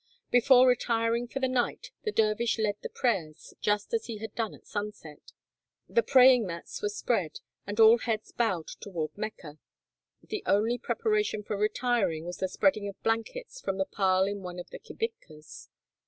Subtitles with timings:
[0.31, 4.55] Before retiring for the night, the dervish led the prayers, just as he had done
[4.55, 5.31] at sunset.
[5.87, 9.59] The praying mats were spread, and all heads bowed toward Mecca.
[10.23, 14.57] The only preparation for retiring was the spreading of blankets from the pile in one
[14.59, 15.69] of the kibitkas.